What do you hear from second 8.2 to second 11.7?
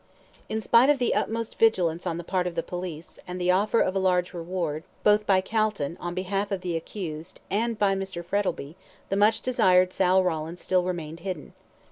Frettlby, the much desired Sal Rawlins still remained hidden.